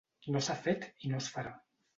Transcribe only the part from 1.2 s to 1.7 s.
es farà.